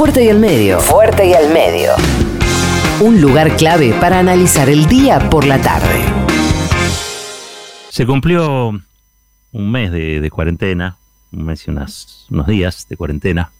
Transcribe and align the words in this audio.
Fuerte 0.00 0.24
y 0.24 0.30
al 0.30 0.38
medio. 0.38 0.80
Fuerte 0.80 1.28
y 1.28 1.34
al 1.34 1.52
medio. 1.52 1.90
Un 3.02 3.20
lugar 3.20 3.54
clave 3.58 3.92
para 4.00 4.18
analizar 4.18 4.70
el 4.70 4.86
día 4.86 5.28
por 5.28 5.46
la 5.46 5.60
tarde. 5.60 6.06
Se 7.90 8.06
cumplió 8.06 8.70
un 8.70 9.70
mes 9.70 9.92
de, 9.92 10.30
cuarentena, 10.32 10.96
un 11.32 11.44
mes 11.44 11.68
y 11.68 11.70
unos 11.70 12.46
días 12.46 12.88
de 12.88 12.96
cuarentena, 12.96 13.52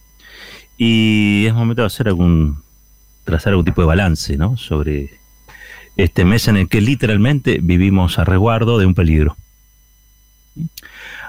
y 0.78 1.44
es 1.44 1.52
momento 1.52 1.82
de 1.82 1.86
hacer 1.88 2.08
algún, 2.08 2.62
trazar 3.24 3.50
algún 3.50 3.66
tipo 3.66 3.82
de 3.82 3.88
balance, 3.88 4.38
¿no? 4.38 4.56
Sobre 4.56 5.10
este 5.96 6.24
mes 6.24 6.48
en 6.48 6.56
el 6.56 6.70
que 6.70 6.80
literalmente 6.80 7.58
vivimos 7.62 8.18
a 8.18 8.24
resguardo 8.24 8.78
de 8.78 8.86
un 8.86 8.94
peligro. 8.94 9.36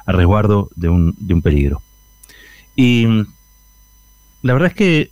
A 0.06 0.14
resguardo 0.14 0.70
de 0.78 0.88
un, 0.88 1.18
de 1.20 1.34
un 1.34 1.42
peligro. 1.42 1.82
Y 2.78 3.26
la 4.42 4.54
verdad 4.54 4.70
es 4.70 4.76
que 4.76 5.12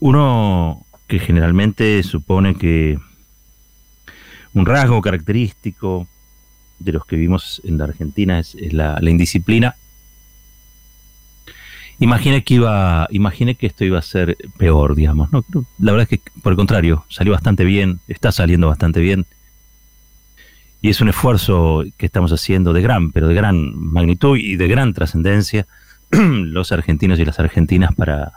uno 0.00 0.84
que 1.06 1.18
generalmente 1.18 2.02
supone 2.02 2.56
que 2.56 2.98
un 4.54 4.66
rasgo 4.66 5.00
característico 5.00 6.08
de 6.78 6.92
los 6.92 7.04
que 7.06 7.16
vivimos 7.16 7.60
en 7.64 7.78
la 7.78 7.84
Argentina 7.84 8.38
es, 8.38 8.56
la, 8.72 8.98
indisciplina. 9.02 9.76
Imaginé 11.98 12.42
que 12.42 12.54
iba, 12.54 13.06
imaginé 13.10 13.54
que 13.54 13.68
esto 13.68 13.84
iba 13.84 13.98
a 13.98 14.02
ser 14.02 14.36
peor, 14.58 14.96
digamos. 14.96 15.32
¿no? 15.32 15.44
La 15.78 15.92
verdad 15.92 16.08
es 16.10 16.18
que, 16.18 16.30
por 16.42 16.52
el 16.52 16.56
contrario, 16.56 17.04
salió 17.08 17.32
bastante 17.32 17.64
bien, 17.64 18.00
está 18.08 18.32
saliendo 18.32 18.66
bastante 18.66 19.00
bien. 19.00 19.26
Y 20.80 20.90
es 20.90 21.00
un 21.00 21.08
esfuerzo 21.08 21.84
que 21.96 22.06
estamos 22.06 22.32
haciendo 22.32 22.72
de 22.72 22.82
gran, 22.82 23.12
pero 23.12 23.28
de 23.28 23.34
gran 23.34 23.76
magnitud 23.76 24.36
y 24.36 24.56
de 24.56 24.66
gran 24.66 24.92
trascendencia 24.94 25.68
los 26.18 26.72
argentinos 26.72 27.18
y 27.18 27.24
las 27.24 27.38
argentinas 27.38 27.94
para, 27.94 28.32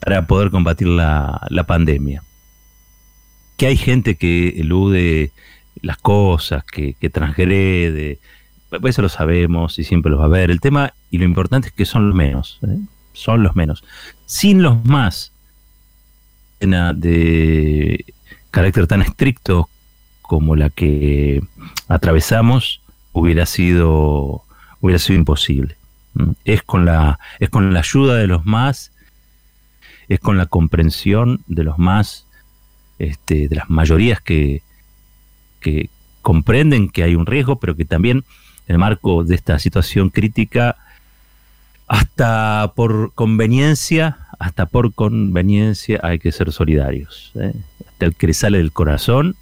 para 0.00 0.26
poder 0.26 0.50
combatir 0.50 0.88
la, 0.88 1.40
la 1.50 1.64
pandemia. 1.64 2.22
Que 3.56 3.66
hay 3.66 3.76
gente 3.76 4.16
que 4.16 4.60
elude 4.60 5.32
las 5.82 5.96
cosas, 5.98 6.64
que, 6.64 6.94
que 6.94 7.10
transgrede, 7.10 8.20
pues 8.70 8.94
eso 8.94 9.02
lo 9.02 9.08
sabemos 9.08 9.78
y 9.78 9.84
siempre 9.84 10.10
lo 10.10 10.18
va 10.18 10.26
a 10.26 10.28
ver. 10.28 10.50
El 10.50 10.60
tema 10.60 10.92
y 11.10 11.18
lo 11.18 11.24
importante 11.24 11.68
es 11.68 11.74
que 11.74 11.86
son 11.86 12.08
los 12.08 12.14
menos, 12.14 12.58
¿eh? 12.62 12.78
son 13.12 13.42
los 13.42 13.56
menos. 13.56 13.82
Sin 14.26 14.62
los 14.62 14.84
más 14.84 15.32
de 16.60 18.04
carácter 18.50 18.86
tan 18.86 19.00
estricto 19.00 19.68
como 20.22 20.56
la 20.56 20.70
que 20.70 21.40
atravesamos 21.86 22.82
hubiera 23.12 23.46
sido 23.46 24.42
hubiera 24.80 24.98
sido 24.98 25.18
imposible. 25.18 25.77
Es 26.44 26.62
con 26.62 26.84
la, 26.84 27.18
es 27.38 27.50
con 27.50 27.72
la 27.72 27.80
ayuda 27.80 28.16
de 28.16 28.26
los 28.26 28.44
más, 28.44 28.92
es 30.08 30.20
con 30.20 30.38
la 30.38 30.46
comprensión 30.46 31.42
de 31.46 31.64
los 31.64 31.78
más, 31.78 32.26
este, 32.98 33.48
de 33.48 33.56
las 33.56 33.70
mayorías 33.70 34.20
que, 34.20 34.62
que 35.60 35.90
comprenden 36.22 36.88
que 36.88 37.04
hay 37.04 37.14
un 37.14 37.26
riesgo, 37.26 37.56
pero 37.60 37.76
que 37.76 37.84
también 37.84 38.24
en 38.66 38.74
el 38.74 38.78
marco 38.78 39.24
de 39.24 39.34
esta 39.34 39.58
situación 39.58 40.10
crítica, 40.10 40.76
hasta 41.86 42.72
por 42.76 43.14
conveniencia, 43.14 44.18
hasta 44.38 44.66
por 44.66 44.92
conveniencia 44.92 46.00
hay 46.02 46.18
que 46.18 46.32
ser 46.32 46.52
solidarios. 46.52 47.32
¿eh? 47.34 47.54
Hasta 47.88 48.06
el 48.06 48.14
que 48.14 48.34
sale 48.34 48.58
del 48.58 48.72
corazón, 48.72 49.36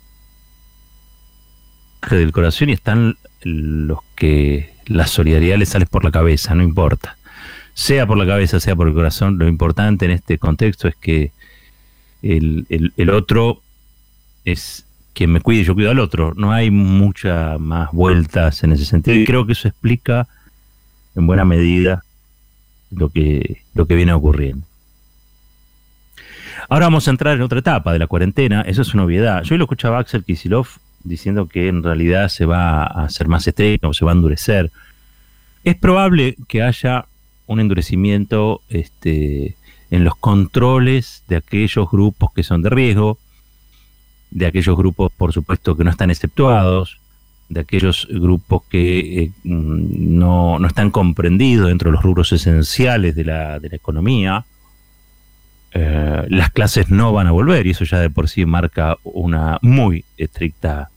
del 2.08 2.30
corazón 2.30 2.68
y 2.70 2.72
están 2.72 3.16
los 3.42 3.98
que 4.14 4.75
la 4.86 5.06
solidaridad 5.06 5.58
le 5.58 5.66
sale 5.66 5.86
por 5.86 6.04
la 6.04 6.10
cabeza, 6.10 6.54
no 6.54 6.62
importa. 6.62 7.16
Sea 7.74 8.06
por 8.06 8.16
la 8.16 8.26
cabeza, 8.26 8.60
sea 8.60 8.74
por 8.74 8.88
el 8.88 8.94
corazón, 8.94 9.38
lo 9.38 9.48
importante 9.48 10.06
en 10.06 10.12
este 10.12 10.38
contexto 10.38 10.88
es 10.88 10.96
que 10.96 11.32
el, 12.22 12.66
el, 12.96 13.10
otro 13.10 13.60
es 14.44 14.86
quien 15.12 15.30
me 15.30 15.40
cuide 15.40 15.60
y 15.60 15.64
yo 15.64 15.74
cuido 15.74 15.90
al 15.90 15.98
otro. 15.98 16.32
No 16.36 16.52
hay 16.52 16.70
muchas 16.70 17.60
más 17.60 17.92
vueltas 17.92 18.64
en 18.64 18.72
ese 18.72 18.84
sentido 18.84 19.16
y 19.16 19.24
creo 19.24 19.46
que 19.46 19.52
eso 19.52 19.68
explica 19.68 20.26
en 21.14 21.26
buena 21.26 21.44
medida 21.44 22.04
lo 22.90 23.10
que, 23.10 23.62
lo 23.74 23.86
que 23.86 23.94
viene 23.94 24.12
ocurriendo. 24.12 24.66
Ahora 26.68 26.86
vamos 26.86 27.06
a 27.06 27.10
entrar 27.10 27.36
en 27.36 27.42
otra 27.42 27.60
etapa 27.60 27.92
de 27.92 27.98
la 27.98 28.06
cuarentena, 28.06 28.62
eso 28.62 28.82
es 28.82 28.94
una 28.94 29.04
obviedad. 29.04 29.42
Yo 29.42 29.56
lo 29.56 29.64
escuchaba 29.64 29.98
a 29.98 30.00
Axel 30.00 30.24
Kisilov 30.24 30.66
diciendo 31.06 31.46
que 31.48 31.68
en 31.68 31.82
realidad 31.82 32.28
se 32.28 32.46
va 32.46 32.82
a 32.82 33.04
hacer 33.04 33.28
más 33.28 33.46
estricto, 33.46 33.92
se 33.92 34.04
va 34.04 34.12
a 34.12 34.14
endurecer. 34.14 34.70
Es 35.64 35.76
probable 35.76 36.36
que 36.48 36.62
haya 36.62 37.06
un 37.46 37.60
endurecimiento 37.60 38.60
este, 38.68 39.56
en 39.90 40.04
los 40.04 40.16
controles 40.16 41.22
de 41.28 41.36
aquellos 41.36 41.90
grupos 41.90 42.32
que 42.32 42.42
son 42.42 42.62
de 42.62 42.70
riesgo, 42.70 43.18
de 44.30 44.46
aquellos 44.46 44.76
grupos, 44.76 45.12
por 45.16 45.32
supuesto, 45.32 45.76
que 45.76 45.84
no 45.84 45.90
están 45.90 46.10
exceptuados, 46.10 46.98
de 47.48 47.60
aquellos 47.60 48.08
grupos 48.10 48.62
que 48.68 49.22
eh, 49.22 49.30
no, 49.44 50.58
están 50.66 50.90
comprendidos 50.90 51.68
dentro 51.68 51.90
de 51.90 51.94
los 51.94 52.02
rubros 52.02 52.32
esenciales 52.32 53.14
de 53.14 53.24
la, 53.24 53.60
de 53.60 53.68
la 53.68 53.76
economía. 53.76 54.44
Eh, 55.72 56.26
las 56.28 56.50
clases 56.50 56.90
no 56.90 57.12
van 57.12 57.26
a 57.26 57.32
volver 57.32 57.66
y 57.66 57.70
eso 57.70 57.84
ya 57.84 58.00
de 58.00 58.10
por 58.10 58.28
sí 58.28 58.44
marca 58.46 58.96
una 59.04 59.58
muy 59.62 60.04
estricta 60.16 60.90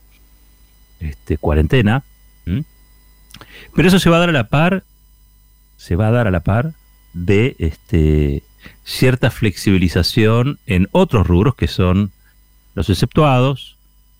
este, 1.00 1.38
cuarentena. 1.38 2.04
Pero 3.74 3.88
eso 3.88 3.98
se 3.98 4.10
va 4.10 4.16
a 4.16 4.20
dar 4.20 4.28
a 4.28 4.32
la 4.32 4.48
par, 4.48 4.84
se 5.76 5.96
va 5.96 6.08
a 6.08 6.10
dar 6.10 6.26
a 6.26 6.30
la 6.30 6.40
par 6.40 6.72
de 7.12 7.56
este, 7.58 8.42
cierta 8.84 9.30
flexibilización 9.30 10.58
en 10.66 10.88
otros 10.92 11.26
rubros 11.26 11.54
que 11.54 11.68
son 11.68 12.12
los 12.74 12.90
exceptuados, 12.90 13.76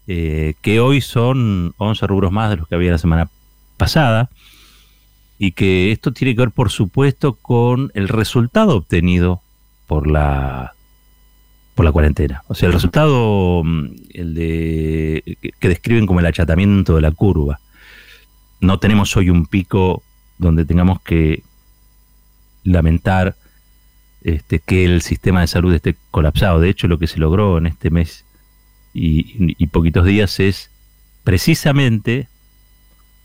eh, 0.07 0.55
que 0.63 0.81
hoy 0.81 1.01
son 1.01 1.75
11 1.79 2.07
rubros 2.07 2.33
más 2.33 2.51
de 2.51 2.57
los 2.57 2.69
que 2.69 2.75
había 2.75 2.93
la 2.93 2.99
semana 2.99 3.29
pasada, 3.77 4.31
y 5.39 5.53
que 5.53 5.91
esto 5.93 6.13
tiene 6.13 6.35
que 6.35 6.43
ver, 6.43 6.51
por 6.51 6.71
supuesto, 6.71 7.35
con 7.35 7.91
el 7.95 8.09
resultado 8.09 8.77
obtenido 8.77 9.41
por 9.87 10.07
la 10.07 10.75
por 11.81 11.87
la 11.87 11.93
cuarentena. 11.93 12.43
O 12.47 12.55
sea, 12.55 12.67
el 12.67 12.75
resultado, 12.75 13.63
mm, 13.65 13.87
el 14.13 14.35
de 14.35 15.39
que 15.59 15.69
describen 15.69 16.05
como 16.05 16.21
el 16.21 16.27
achatamiento 16.27 16.95
de 16.95 17.01
la 17.01 17.11
curva. 17.11 17.59
No 18.61 18.79
tenemos 18.79 19.17
hoy 19.17 19.31
un 19.31 19.47
pico 19.47 20.03
donde 20.37 20.67
tengamos 20.67 21.01
que 21.01 21.43
lamentar 22.65 23.35
este, 24.23 24.59
que 24.59 24.85
el 24.85 25.01
sistema 25.01 25.41
de 25.41 25.47
salud 25.47 25.73
esté 25.73 25.97
colapsado. 26.11 26.61
De 26.61 26.69
hecho, 26.69 26.87
lo 26.87 26.99
que 26.99 27.07
se 27.07 27.19
logró 27.19 27.57
en 27.57 27.67
este 27.67 27.89
mes 27.89 28.27
y, 28.93 29.55
y 29.57 29.67
poquitos 29.69 30.05
días 30.05 30.39
es 30.39 30.71
precisamente 31.25 32.29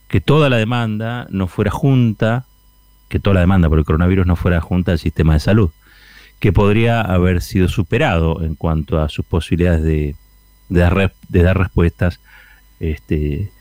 que 0.07 0.21
toda 0.21 0.49
la 0.49 0.55
demanda 0.55 1.27
no 1.29 1.47
fuera 1.47 1.71
junta, 1.71 2.45
que 3.09 3.19
toda 3.19 3.33
la 3.33 3.41
demanda 3.41 3.67
por 3.67 3.79
el 3.79 3.85
coronavirus 3.85 4.25
no 4.25 4.37
fuera 4.37 4.61
junta 4.61 4.93
al 4.93 4.99
sistema 4.99 5.33
de 5.33 5.41
salud 5.41 5.71
que 6.39 6.53
podría 6.53 7.01
haber 7.01 7.41
sido 7.41 7.67
superado 7.67 8.43
en 8.43 8.55
cuanto 8.55 9.01
a 9.01 9.09
sus 9.09 9.25
posibilidades 9.25 9.83
de, 9.83 10.15
dar, 10.69 11.57
respuestas, 11.57 12.19
este, 12.79 13.51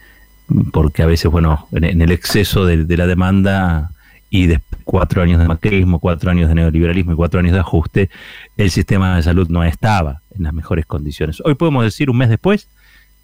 porque 0.72 1.02
a 1.02 1.06
veces, 1.06 1.30
bueno, 1.30 1.68
en, 1.72 2.02
el 2.02 2.10
exceso 2.10 2.66
de, 2.66 2.96
la 2.96 3.06
demanda 3.06 3.90
y 4.28 4.46
de 4.46 4.60
cuatro 4.84 5.22
años 5.22 5.40
de 5.40 5.46
macrismo, 5.46 6.00
cuatro 6.00 6.30
años 6.30 6.48
de 6.48 6.56
neoliberalismo 6.56 7.12
y 7.12 7.16
cuatro 7.16 7.40
años 7.40 7.52
de 7.52 7.60
ajuste, 7.60 8.10
el 8.56 8.70
sistema 8.70 9.16
de 9.16 9.22
salud 9.22 9.48
no 9.48 9.62
estaba 9.64 10.22
en 10.36 10.42
las 10.42 10.52
mejores 10.52 10.86
condiciones. 10.86 11.40
Hoy 11.44 11.54
podemos 11.54 11.84
decir, 11.84 12.10
un 12.10 12.18
mes 12.18 12.28
después, 12.28 12.68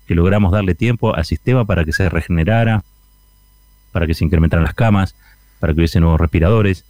que 0.06 0.14
logramos 0.14 0.52
darle 0.52 0.74
tiempo 0.74 1.14
al 1.14 1.24
sistema 1.24 1.64
para 1.64 1.84
que 1.84 1.92
se 1.92 2.08
regenerara, 2.08 2.82
para 3.92 4.06
que 4.06 4.14
se 4.14 4.24
incrementaran 4.24 4.64
las 4.64 4.74
camas, 4.74 5.14
para 5.58 5.72
que 5.72 5.80
hubiese 5.80 6.00
nuevos 6.00 6.20
respiradores. 6.20 6.84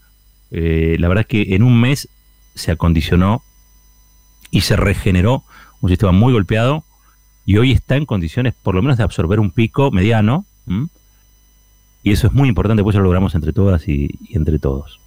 Eh, 0.50 0.96
la 0.98 1.08
verdad 1.08 1.22
es 1.22 1.26
que 1.26 1.54
en 1.54 1.62
un 1.62 1.80
mes 1.80 2.08
se 2.54 2.72
acondicionó 2.72 3.42
y 4.50 4.62
se 4.62 4.76
regeneró 4.76 5.44
un 5.80 5.88
sistema 5.90 6.12
muy 6.12 6.32
golpeado 6.32 6.84
y 7.46 7.56
hoy 7.56 7.72
está 7.72 7.96
en 7.96 8.06
condiciones 8.06 8.54
por 8.54 8.74
lo 8.74 8.82
menos 8.82 8.98
de 8.98 9.04
absorber 9.04 9.40
un 9.40 9.50
pico 9.50 9.90
mediano. 9.90 10.44
Y 12.02 12.12
eso 12.12 12.28
es 12.28 12.32
muy 12.32 12.48
importante, 12.48 12.82
pues 12.82 12.96
lo 12.96 13.02
logramos 13.02 13.34
entre 13.34 13.52
todas 13.52 13.88
y, 13.88 14.08
entre 14.30 14.58
todos. 14.58 15.00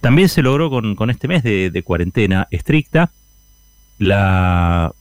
También 0.00 0.28
se 0.28 0.42
logró 0.42 0.70
con, 0.70 1.10
este 1.10 1.28
mes 1.28 1.42
de, 1.42 1.82
cuarentena 1.84 2.46
estricta 2.50 3.10
la 3.98 4.92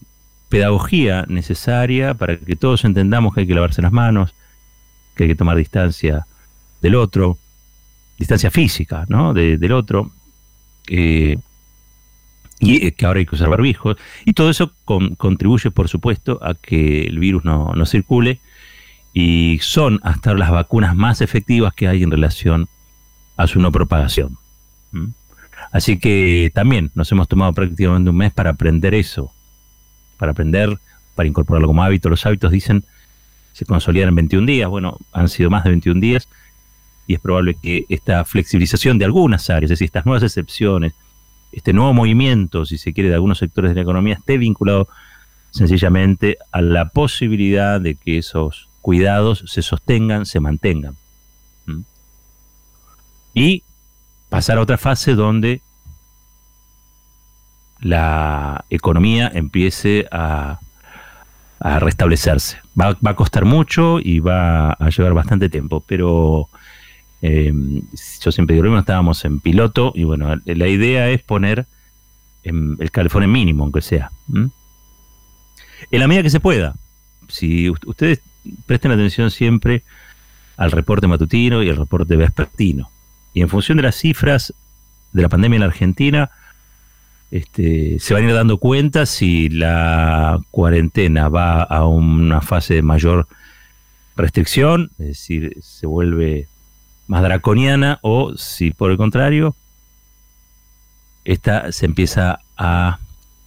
pedagogía 0.50 1.25
necesaria 1.27 2.13
para 2.13 2.38
que 2.38 2.56
todos 2.56 2.86
entendamos 2.86 3.33
que 3.33 3.42
hay 3.42 3.48
que 3.48 3.56
lavarse 3.56 3.81
las 3.81 3.92
manos, 3.92 4.33
que 5.16 5.24
hay 5.24 5.30
que 5.30 5.36
tomar 5.36 5.57
distancia 5.57 6.25
del 6.81 6.95
otro, 6.95 7.38
distancia 8.18 8.50
física, 8.50 9.06
¿no? 9.10 9.33
del 9.33 9.72
otro, 9.74 10.12
eh, 10.89 11.37
y 12.59 12.91
que 12.91 13.05
ahora 13.05 13.19
hay 13.19 13.25
que 13.25 13.35
usar 13.35 13.49
barbijos, 13.49 13.97
y 14.25 14.33
todo 14.33 14.49
eso 14.49 14.71
contribuye, 15.17 15.71
por 15.71 15.89
supuesto, 15.89 16.39
a 16.41 16.55
que 16.55 17.03
el 17.03 17.19
virus 17.19 17.43
no, 17.43 17.73
circule, 17.85 18.39
y 19.13 19.59
son 19.61 19.99
hasta 20.03 20.33
las 20.33 20.51
vacunas 20.51 20.95
más 20.95 21.21
efectivas 21.21 21.73
que 21.73 21.87
hay 21.87 22.03
en 22.03 22.11
relación 22.11 22.67
a 23.37 23.47
su 23.47 23.59
no 23.59 23.71
propagación. 23.71 24.37
Así 25.71 25.97
que 25.97 26.51
también 26.53 26.91
nos 26.95 27.11
hemos 27.11 27.27
tomado 27.27 27.53
prácticamente 27.53 28.09
un 28.09 28.17
mes 28.17 28.33
para 28.33 28.51
aprender 28.51 28.93
eso, 28.93 29.31
para 30.17 30.31
aprender, 30.31 30.77
para 31.15 31.27
incorporarlo 31.27 31.67
como 31.67 31.83
hábito. 31.83 32.09
Los 32.09 32.25
hábitos 32.25 32.51
dicen 32.51 32.83
se 33.55 33.65
consolidan 33.65 34.09
en 34.09 34.15
21 34.15 34.45
días, 34.45 34.69
bueno, 34.69 34.97
han 35.13 35.29
sido 35.29 35.49
más 35.49 35.63
de 35.63 35.69
21 35.69 36.01
días 36.01 36.27
y 37.07 37.13
es 37.13 37.19
probable 37.19 37.55
que 37.61 37.85
esta 37.89 38.25
flexibilización 38.25 38.97
de 38.97 39.05
algunas 39.05 39.49
áreas, 39.49 39.71
es 39.71 39.79
decir, 39.79 39.85
estas 39.85 40.05
nuevas 40.05 40.23
excepciones, 40.23 40.93
este 41.51 41.71
nuevo 41.71 41.93
movimiento, 41.93 42.65
si 42.65 42.77
se 42.77 42.93
quiere, 42.93 43.09
de 43.09 43.15
algunos 43.15 43.37
sectores 43.37 43.71
de 43.71 43.75
la 43.75 43.81
economía 43.81 44.15
esté 44.15 44.37
vinculado 44.37 44.87
sencillamente 45.51 46.37
a 46.51 46.61
la 46.61 46.89
posibilidad 46.89 47.79
de 47.79 47.95
que 47.95 48.17
esos 48.17 48.67
cuidados 48.81 49.43
se 49.47 49.61
sostengan, 49.61 50.25
se 50.25 50.39
mantengan. 50.39 50.95
Y 53.33 53.63
pasar 54.29 54.57
a 54.57 54.61
otra 54.61 54.77
fase 54.77 55.13
donde 55.13 55.61
la 57.79 58.65
economía 58.69 59.31
empiece 59.33 60.07
a, 60.11 60.59
restablecerse. 61.59 62.57
Va, 62.79 62.97
va, 63.05 63.11
a 63.11 63.15
costar 63.15 63.45
mucho 63.45 63.99
y 63.99 64.19
va 64.19 64.71
a 64.73 64.89
llevar 64.89 65.13
bastante 65.13 65.49
tiempo, 65.49 65.83
pero 65.87 66.47
eh, 67.27 67.51
yo 68.22 68.31
siempre 68.31 68.56
digo, 68.56 68.77
estábamos 68.77 69.25
en 69.25 69.39
piloto 69.39 69.92
y 69.95 70.04
bueno, 70.04 70.36
la 70.45 70.68
idea 70.68 71.10
es 71.10 71.24
poner 71.24 71.66
el 72.44 72.92
calefón 72.92 73.24
en 73.24 73.31
mínimo, 73.31 73.63
aunque 73.63 73.81
sea. 73.81 74.12
En 74.31 76.00
la 76.00 76.07
medida 76.07 76.22
que 76.22 76.30
se 76.30 76.39
pueda. 76.39 76.75
Si 77.27 77.72
ustedes 77.72 78.22
presten 78.68 78.92
atención 78.92 79.31
siempre 79.31 79.81
al 80.56 80.72
reporte 80.72 81.07
matutino 81.07 81.63
y 81.63 81.69
al 81.69 81.77
reporte 81.77 82.16
vespertino. 82.16 82.92
Y 83.33 83.42
en 83.42 83.50
función 83.50 83.77
de 83.77 83.83
las 83.83 83.95
cifras 83.95 84.54
de 85.12 85.22
la 85.24 85.30
pandemia 85.30 85.56
en 85.56 85.62
la 85.62 85.68
Argentina, 85.68 86.30
este, 87.31 87.98
se 88.00 88.13
van 88.13 88.24
a 88.24 88.27
ir 88.27 88.33
dando 88.36 88.60
cuenta 88.60 89.07
si 89.07 89.50
la 89.50 90.39
cuarentena 90.51 91.27
va 91.27 91.63
a 91.63 91.88
una 91.88 92.42
fase 92.42 92.75
de 92.75 92.81
mayor 92.83 93.27
restricción, 94.16 94.92
es 95.00 95.07
decir, 95.07 95.57
se 95.62 95.88
vuelve 95.88 96.48
más 97.07 97.21
draconiana 97.21 97.99
o 98.01 98.35
si 98.35 98.71
por 98.71 98.91
el 98.91 98.97
contrario, 98.97 99.55
esta 101.23 101.71
se 101.71 101.85
empieza 101.85 102.39
a 102.57 102.99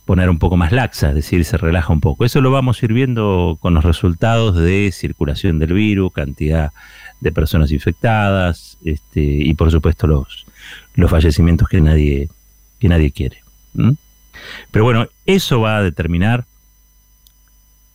poner 0.04 0.30
un 0.30 0.38
poco 0.38 0.56
más 0.56 0.72
laxa, 0.72 1.10
es 1.10 1.14
decir, 1.14 1.44
se 1.44 1.58
relaja 1.58 1.92
un 1.92 2.00
poco. 2.00 2.24
Eso 2.24 2.40
lo 2.40 2.50
vamos 2.50 2.80
a 2.80 2.86
ir 2.86 2.92
viendo 2.94 3.58
con 3.60 3.74
los 3.74 3.84
resultados 3.84 4.56
de 4.56 4.90
circulación 4.90 5.58
del 5.58 5.74
virus, 5.74 6.12
cantidad 6.12 6.72
de 7.20 7.32
personas 7.32 7.70
infectadas 7.72 8.78
este, 8.84 9.20
y 9.20 9.52
por 9.54 9.70
supuesto 9.70 10.06
los, 10.06 10.46
los 10.94 11.10
fallecimientos 11.10 11.68
que 11.68 11.80
nadie, 11.80 12.28
que 12.78 12.88
nadie 12.88 13.10
quiere. 13.10 13.42
Pero 14.70 14.84
bueno, 14.84 15.08
eso 15.26 15.60
va 15.60 15.76
a 15.76 15.82
determinar 15.82 16.46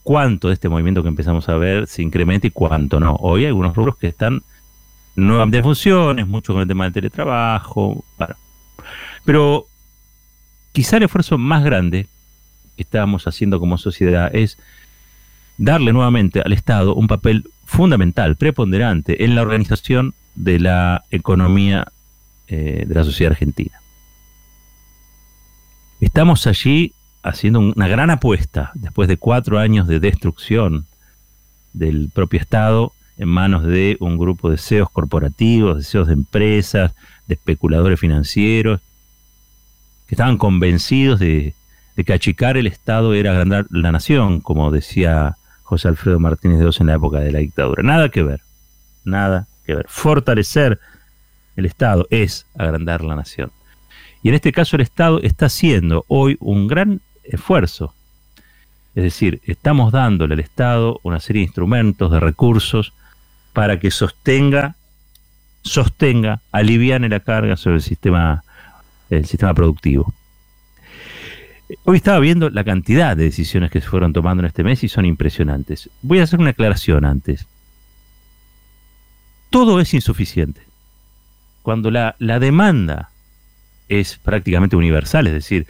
cuánto 0.04 0.50
de 0.50 0.54
este 0.54 0.69
movimiento 0.69 1.01
que 1.01 1.10
empezamos 1.10 1.50
a 1.50 1.56
ver 1.56 1.88
se 1.88 2.04
incrementa 2.04 2.48
y 2.48 2.51
cuánto 2.51 3.00
no. 3.00 3.15
Hoy 3.15 3.42
hay 3.42 3.48
algunos 3.48 3.75
rubros 3.75 3.98
que 3.98 4.07
están 4.07 4.44
nuevamente 5.15 5.62
funciones, 5.63 6.27
mucho 6.27 6.54
con 6.54 6.62
el 6.62 6.68
tema 6.68 6.86
del 6.86 6.94
teletrabajo. 6.94 8.04
Pero 9.25 9.65
quizá 10.71 10.98
el 10.98 11.04
esfuerzo 11.04 11.38
más 11.38 11.63
grande 11.63 12.07
que 12.75 12.83
estamos 12.83 13.27
haciendo 13.27 13.60
como 13.60 13.77
sociedad 13.77 14.33
es 14.33 14.57
darle 15.57 15.94
nuevamente 15.94 16.42
al 16.42 16.54
Estado 16.54 16.95
un 16.95 17.07
papel 17.07 17.45
fundamental, 17.65 18.36
preponderante 18.36 19.24
en 19.24 19.36
la 19.36 19.42
organización 19.42 20.13
de 20.36 20.60
la 20.60 21.04
economía 21.12 21.88
eh, 22.48 22.86
de 22.88 22.95
la 22.95 23.04
sociedad 23.04 23.31
argentina. 23.31 23.80
Estamos 26.01 26.48
allí 26.48 26.94
haciendo 27.21 27.60
una 27.60 27.88
gran 27.88 28.10
apuesta, 28.10 28.71
después 28.74 29.07
de 29.07 29.18
cuatro 29.18 29.60
años 29.60 29.88
de 29.88 30.00
destrucción 30.00 30.86
del 31.71 32.10
propio 32.13 32.39
Estado, 32.39 32.92
en 33.18 33.27
manos 33.27 33.63
de 33.63 33.98
un 34.00 34.18
grupo 34.18 34.50
de 34.50 34.57
CEOs 34.57 34.89
corporativos, 34.89 35.77
de 35.77 35.83
CEOs 35.83 36.07
de 36.07 36.13
empresas, 36.13 36.94
de 37.27 37.36
especuladores 37.36 38.00
financieros, 38.00 38.81
que 40.07 40.15
estaban 40.15 40.38
convencidos 40.38 41.19
de, 41.19 41.54
que 41.95 42.13
achicar 42.13 42.57
el 42.57 42.68
Estado 42.68 43.13
era 43.13 43.31
agrandar 43.31 43.65
la 43.69 43.92
nación, 43.92 44.42
como 44.42 44.71
decía 44.71 45.38
José 45.63 45.88
Alfredo 45.88 46.19
Martínez 46.19 46.60
de 46.60 46.65
Oz 46.65 46.81
en 46.81 46.88
la 46.88 46.95
época 46.95 47.19
de 47.19 47.31
la 47.31 47.39
dictadura. 47.39 47.83
Nada 47.83 48.10
que 48.10 48.24
ver, 48.24 48.42
nada 49.06 49.48
que 49.65 49.75
ver. 49.75 49.86
Fortalecer 49.88 50.80
el 51.56 51.65
Estado 51.65 52.07
es 52.10 52.48
agrandar 52.56 53.04
la 53.04 53.15
nación. 53.15 53.51
Y 54.21 54.30
en 54.30 54.36
este 54.36 54.51
caso 54.51 54.75
el 54.75 54.81
Estado 54.81 55.21
está 55.21 55.48
haciendo 55.48 56.06
hoy 56.07 56.38
un 56.39 56.68
gran 56.68 57.01
esfuerzo. 57.24 57.94
Es 58.95 59.04
decir, 59.04 59.42
estamos 59.45 59.92
dándole 59.92 60.33
al 60.36 60.39
Estado 60.39 61.00
una 61.04 61.19
serie 61.19 61.42
de 61.42 61.45
instrumentos, 61.45 62.12
de 62.12 62.19
recursos, 62.19 62.94
para 63.54 63.80
que 63.80 63.92
sostenga, 63.92 64.76
sostenga, 65.62 66.42
aliviane 66.52 67.08
la 67.08 67.20
carga 67.20 67.56
sobre 67.56 67.78
el 67.78 67.82
sistema, 67.82 68.44
el 69.10 69.26
sistema 69.26 69.54
productivo. 69.54 70.14
Hoy 71.86 71.98
estaba 71.98 72.20
viendo 72.20 72.50
la 72.50 72.64
cantidad 72.64 73.16
de 73.16 73.26
decisiones 73.26 73.72
que 73.72 73.82
se 73.82 73.88
fueron 73.88 74.12
tomando 74.14 74.42
en 74.42 74.48
este 74.48 74.64
mes 74.64 74.84
y 74.84 74.90
son 74.90 75.06
impresionantes. 75.06 75.90
Voy 76.02 76.20
a 76.20 76.24
hacer 76.24 76.40
una 76.40 76.52
aclaración 76.52 77.06
antes. 77.06 77.48
Todo 79.50 79.80
es 79.80 79.94
insuficiente. 79.94 80.62
Cuando 81.62 81.90
la, 81.92 82.16
la 82.20 82.40
demanda 82.40 83.10
es 83.88 84.18
prácticamente 84.18 84.76
universal, 84.76 85.28
es 85.28 85.34
decir, 85.34 85.68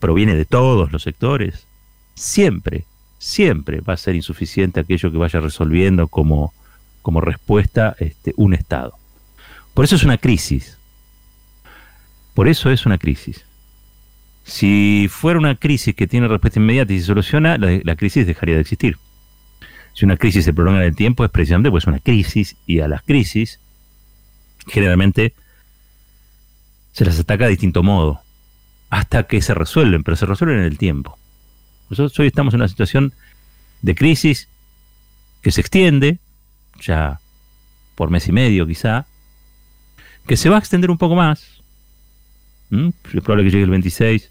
proviene 0.00 0.34
de 0.34 0.44
todos 0.44 0.90
los 0.92 1.02
sectores, 1.02 1.66
siempre, 2.14 2.84
siempre 3.18 3.80
va 3.80 3.94
a 3.94 3.98
ser 3.98 4.14
insuficiente 4.14 4.80
aquello 4.80 5.12
que 5.12 5.18
vaya 5.18 5.40
resolviendo 5.40 6.08
como 6.08 6.52
como 7.04 7.20
respuesta 7.20 7.94
este, 7.98 8.32
un 8.36 8.54
Estado. 8.54 8.94
Por 9.74 9.84
eso 9.84 9.94
es 9.94 10.04
una 10.04 10.16
crisis. 10.16 10.78
Por 12.32 12.48
eso 12.48 12.70
es 12.70 12.86
una 12.86 12.96
crisis. 12.96 13.44
Si 14.44 15.06
fuera 15.10 15.38
una 15.38 15.54
crisis 15.54 15.94
que 15.94 16.06
tiene 16.06 16.28
respuesta 16.28 16.58
inmediata 16.58 16.94
y 16.94 17.00
se 17.00 17.06
soluciona, 17.06 17.58
la, 17.58 17.96
crisis 17.96 18.26
dejaría 18.26 18.54
de 18.54 18.62
existir. 18.62 18.96
Si 19.92 20.06
una 20.06 20.16
crisis 20.16 20.46
se 20.46 20.54
prolonga 20.54 20.80
en 20.80 20.86
el 20.86 20.96
tiempo, 20.96 21.26
es 21.26 21.30
precisamente 21.30 21.70
pues 21.70 21.86
una 21.86 21.98
crisis, 21.98 22.56
y 22.66 22.80
a 22.80 22.88
las 22.88 23.02
crisis 23.02 23.60
generalmente 24.66 25.34
se 26.92 27.04
las 27.04 27.20
ataca 27.20 27.44
de 27.44 27.50
distinto 27.50 27.82
modo, 27.82 28.22
hasta 28.88 29.24
que 29.24 29.42
se 29.42 29.52
resuelven, 29.52 30.02
pero 30.04 30.16
se 30.16 30.24
resuelven 30.24 30.60
en 30.60 30.64
el 30.64 30.78
tiempo. 30.78 31.18
Nosotros 31.90 32.18
hoy 32.18 32.28
estamos 32.28 32.54
en 32.54 32.60
una 32.60 32.68
situación 32.68 33.12
de 33.82 33.94
crisis 33.94 34.48
que 35.42 35.50
se 35.50 35.60
extiende, 35.60 36.18
ya 36.80 37.20
por 37.94 38.10
mes 38.10 38.28
y 38.28 38.32
medio 38.32 38.66
quizá, 38.66 39.06
que 40.26 40.36
se 40.36 40.48
va 40.48 40.56
a 40.56 40.58
extender 40.58 40.90
un 40.90 40.98
poco 40.98 41.14
más. 41.14 41.62
Es 42.70 43.22
probable 43.22 43.44
que 43.44 43.50
llegue 43.50 43.64
el 43.64 43.70
26 43.70 44.30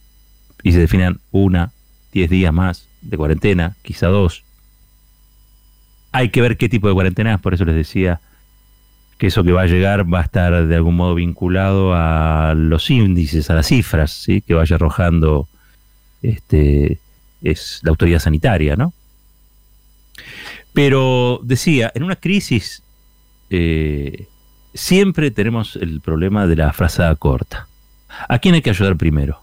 y 0.64 0.72
se 0.72 0.80
definan 0.80 1.20
una, 1.32 1.72
diez 2.12 2.30
días 2.30 2.54
más 2.54 2.88
de 3.02 3.18
cuarentena, 3.18 3.76
quizá 3.82 4.08
dos. 4.08 4.44
Hay 6.12 6.30
que 6.30 6.42
ver 6.42 6.58
qué 6.58 6.70
tipo 6.70 6.88
de 6.88 6.94
cuarentena, 6.94 7.38
por 7.38 7.54
eso 7.54 7.66
les 7.66 7.76
decía 7.76 8.20
que 9.18 9.28
eso 9.28 9.44
que 9.44 9.52
va 9.52 9.62
a 9.62 9.68
llegar 9.68 10.12
va 10.12 10.20
a 10.20 10.24
estar 10.24 10.68
de 10.68 10.76
algún 10.76 10.96
modo 10.96 11.16
vinculado 11.16 11.94
a 11.94 12.54
los 12.56 12.90
índices, 12.90 13.50
a 13.50 13.56
las 13.56 13.68
cifras, 13.68 14.12
¿sí? 14.12 14.42
que 14.42 14.54
vaya 14.54 14.76
arrojando 14.76 15.48
este, 16.22 17.00
es 17.42 17.80
la 17.84 17.92
autoridad 17.92 18.20
sanitaria, 18.20 18.76
¿no? 18.76 18.94
Pero 20.74 21.40
decía, 21.44 21.92
en 21.94 22.04
una 22.04 22.16
crisis 22.16 22.84
eh, 23.50 24.28
siempre 24.74 25.32
tenemos 25.32 25.76
el 25.76 26.02
problema 26.02 26.48
de 26.48 26.56
la 26.56 26.74
frazada 26.74 27.16
corta. 27.16 27.68
¿A 28.28 28.40
quién 28.40 28.56
hay 28.56 28.62
que 28.62 28.72
ayudar 28.72 28.98
primero? 28.98 29.42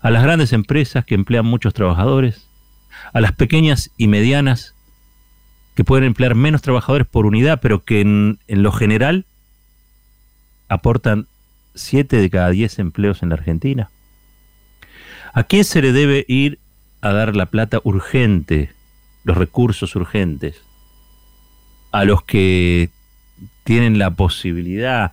¿A 0.00 0.10
las 0.10 0.22
grandes 0.22 0.52
empresas 0.52 1.04
que 1.04 1.14
emplean 1.14 1.46
muchos 1.46 1.74
trabajadores? 1.74 2.48
¿A 3.12 3.20
las 3.20 3.32
pequeñas 3.32 3.90
y 3.96 4.08
medianas 4.08 4.74
que 5.74 5.84
pueden 5.84 6.04
emplear 6.04 6.34
menos 6.34 6.62
trabajadores 6.62 7.06
por 7.06 7.26
unidad, 7.26 7.60
pero 7.60 7.84
que 7.84 8.00
en, 8.00 8.40
en 8.48 8.62
lo 8.62 8.72
general 8.72 9.26
aportan 10.68 11.28
7 11.74 12.16
de 12.16 12.30
cada 12.30 12.50
10 12.50 12.80
empleos 12.80 13.22
en 13.22 13.28
la 13.28 13.36
Argentina? 13.36 13.90
¿A 15.32 15.44
quién 15.44 15.64
se 15.64 15.82
le 15.82 15.92
debe 15.92 16.24
ir 16.26 16.58
a 17.00 17.12
dar 17.12 17.36
la 17.36 17.46
plata 17.46 17.80
urgente 17.84 18.72
los 19.24 19.36
recursos 19.36 19.94
urgentes, 19.96 20.62
a 21.92 22.04
los 22.04 22.22
que 22.22 22.90
tienen 23.64 23.98
la 23.98 24.10
posibilidad 24.10 25.12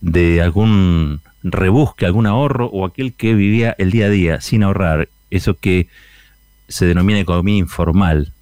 de 0.00 0.42
algún 0.42 1.20
rebusque, 1.42 2.06
algún 2.06 2.26
ahorro, 2.26 2.66
o 2.66 2.84
aquel 2.84 3.14
que 3.14 3.34
vivía 3.34 3.74
el 3.78 3.90
día 3.90 4.06
a 4.06 4.10
día 4.10 4.40
sin 4.40 4.62
ahorrar, 4.62 5.08
eso 5.30 5.54
que 5.54 5.88
se 6.68 6.86
denomina 6.86 7.20
economía 7.20 7.56
informal, 7.56 8.32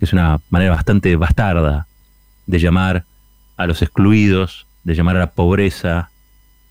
es 0.00 0.12
una 0.12 0.40
manera 0.50 0.72
bastante 0.72 1.16
bastarda 1.16 1.86
de 2.46 2.58
llamar 2.58 3.04
a 3.56 3.66
los 3.66 3.80
excluidos, 3.82 4.66
de 4.84 4.94
llamar 4.94 5.16
a 5.16 5.20
la 5.20 5.30
pobreza, 5.32 6.10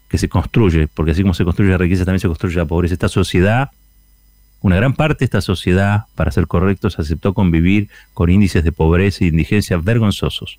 que 0.10 0.16
que 0.16 0.20
se 0.20 0.30
construye, 0.30 0.88
porque 0.88 1.12
así 1.12 1.24
como 1.24 1.34
se 1.34 1.44
construye 1.44 1.72
la 1.72 1.78
riqueza, 1.78 2.06
también 2.06 2.22
se 2.22 2.30
construye 2.30 2.56
la 2.56 2.66
pobreza. 2.66 2.94
Esta 2.94 3.10
sociedad, 3.10 3.72
una 4.66 4.78
gran 4.78 4.94
parte 4.94 5.20
de 5.20 5.26
esta 5.26 5.42
sociedad, 5.42 6.06
para 6.16 6.32
ser 6.32 6.48
correctos, 6.48 6.98
aceptó 6.98 7.36
convivir 7.36 7.88
con 8.16 8.32
índices 8.32 8.64
de 8.64 8.72
pobreza 8.72 9.24
e 9.24 9.28
indigencia 9.28 9.78
vergonzosos. 9.78 10.58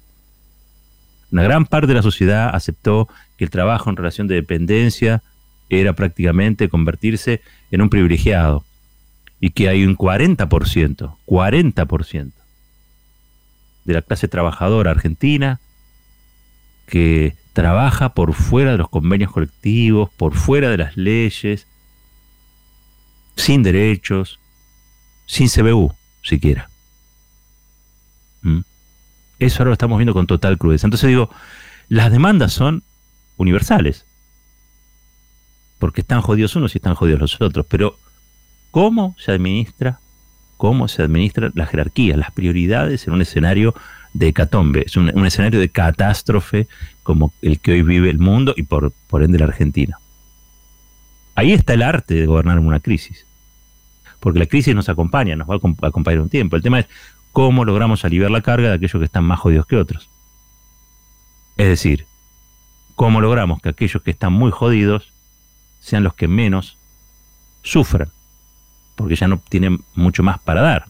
Una 1.32 1.42
gran 1.42 1.66
parte 1.66 1.88
de 1.88 1.94
la 1.94 2.02
sociedad 2.02 2.54
aceptó 2.54 3.08
que 3.36 3.42
el 3.42 3.50
trabajo 3.50 3.90
en 3.90 3.96
relación 3.96 4.28
de 4.28 4.36
dependencia 4.36 5.24
era 5.70 5.94
prácticamente 5.94 6.68
convertirse 6.68 7.40
en 7.72 7.82
un 7.82 7.90
privilegiado 7.90 8.64
y 9.40 9.50
que 9.50 9.68
hay 9.68 9.84
un 9.84 9.96
40%, 9.96 11.16
40% 11.26 12.32
de 13.86 13.92
la 13.92 14.02
clase 14.02 14.28
trabajadora 14.28 14.92
argentina 14.92 15.58
que 16.86 17.34
trabaja 17.54 18.10
por 18.10 18.34
fuera 18.34 18.70
de 18.70 18.78
los 18.78 18.88
convenios 18.88 19.32
colectivos, 19.32 20.10
por 20.16 20.34
fuera 20.34 20.70
de 20.70 20.76
las 20.76 20.96
leyes, 20.96 21.66
sin 23.36 23.62
derechos, 23.62 24.40
sin 25.26 25.48
CBU 25.48 25.94
siquiera. 26.22 26.68
¿Mm? 28.42 28.60
Eso 29.38 29.58
ahora 29.58 29.70
lo 29.70 29.74
estamos 29.74 29.98
viendo 29.98 30.14
con 30.14 30.26
total 30.26 30.58
crudeza. 30.58 30.86
Entonces 30.86 31.08
digo, 31.08 31.30
las 31.88 32.10
demandas 32.10 32.52
son 32.52 32.82
universales, 33.36 34.06
porque 35.78 36.00
están 36.00 36.22
jodidos 36.22 36.56
unos 36.56 36.74
y 36.74 36.78
están 36.78 36.94
jodidos 36.94 37.20
los 37.20 37.40
otros, 37.40 37.66
pero 37.68 37.98
¿cómo 38.70 39.14
se 39.18 39.32
administra? 39.32 40.00
¿Cómo 40.56 40.88
se 40.88 41.02
administra 41.02 41.50
la 41.54 41.66
jerarquía, 41.66 42.16
las 42.16 42.30
prioridades 42.30 43.06
en 43.06 43.12
un 43.12 43.20
escenario 43.20 43.74
de 44.14 44.28
hecatombe? 44.28 44.84
Es 44.86 44.96
un 44.96 45.26
escenario 45.26 45.60
de 45.60 45.68
catástrofe 45.68 46.66
como 47.02 47.34
el 47.42 47.60
que 47.60 47.72
hoy 47.72 47.82
vive 47.82 48.08
el 48.08 48.18
mundo 48.18 48.54
y 48.56 48.62
por, 48.62 48.92
por 49.06 49.22
ende 49.22 49.38
la 49.38 49.44
Argentina. 49.44 49.98
Ahí 51.34 51.52
está 51.52 51.74
el 51.74 51.82
arte 51.82 52.14
de 52.14 52.26
gobernar 52.26 52.56
en 52.56 52.66
una 52.66 52.80
crisis. 52.80 53.25
Porque 54.26 54.40
la 54.40 54.46
crisis 54.46 54.74
nos 54.74 54.88
acompaña, 54.88 55.36
nos 55.36 55.48
va 55.48 55.54
a 55.54 55.86
acompañar 55.86 56.20
un 56.20 56.28
tiempo. 56.28 56.56
El 56.56 56.62
tema 56.62 56.80
es 56.80 56.88
cómo 57.30 57.64
logramos 57.64 58.04
aliviar 58.04 58.28
la 58.32 58.40
carga 58.40 58.70
de 58.70 58.74
aquellos 58.74 58.98
que 58.98 59.04
están 59.04 59.22
más 59.22 59.38
jodidos 59.38 59.66
que 59.66 59.76
otros. 59.76 60.10
Es 61.56 61.68
decir, 61.68 62.06
cómo 62.96 63.20
logramos 63.20 63.62
que 63.62 63.68
aquellos 63.68 64.02
que 64.02 64.10
están 64.10 64.32
muy 64.32 64.50
jodidos 64.50 65.12
sean 65.78 66.02
los 66.02 66.14
que 66.14 66.26
menos 66.26 66.76
sufran, 67.62 68.08
porque 68.96 69.14
ya 69.14 69.28
no 69.28 69.40
tienen 69.48 69.84
mucho 69.94 70.24
más 70.24 70.40
para 70.40 70.60
dar. 70.60 70.86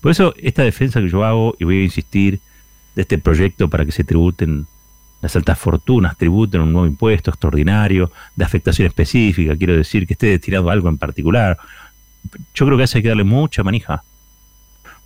Por 0.00 0.10
eso 0.10 0.32
esta 0.38 0.62
defensa 0.62 1.02
que 1.02 1.10
yo 1.10 1.22
hago, 1.22 1.54
y 1.58 1.64
voy 1.64 1.82
a 1.82 1.84
insistir, 1.84 2.40
de 2.94 3.02
este 3.02 3.18
proyecto 3.18 3.68
para 3.68 3.84
que 3.84 3.92
se 3.92 4.04
tributen 4.04 4.66
las 5.20 5.36
altas 5.36 5.58
fortunas, 5.58 6.16
tributen 6.16 6.62
un 6.62 6.72
nuevo 6.72 6.86
impuesto 6.86 7.30
extraordinario 7.30 8.10
de 8.36 8.44
afectación 8.46 8.88
específica, 8.88 9.54
quiero 9.54 9.76
decir 9.76 10.06
que 10.06 10.14
esté 10.14 10.28
destinado 10.28 10.70
a 10.70 10.72
algo 10.72 10.88
en 10.88 10.96
particular. 10.96 11.58
Yo 12.54 12.66
creo 12.66 12.78
que 12.78 12.84
hay 12.84 13.02
que 13.02 13.08
darle 13.08 13.24
mucha 13.24 13.62
manija, 13.62 14.02